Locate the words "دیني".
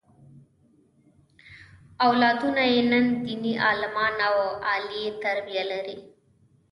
3.23-3.53